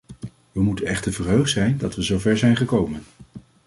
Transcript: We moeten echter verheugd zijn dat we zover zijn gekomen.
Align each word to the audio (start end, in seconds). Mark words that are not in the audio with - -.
We 0.51 0.61
moeten 0.61 0.85
echter 0.85 1.13
verheugd 1.13 1.49
zijn 1.49 1.77
dat 1.77 1.95
we 1.95 2.01
zover 2.01 2.37
zijn 2.37 2.55
gekomen. 2.57 3.03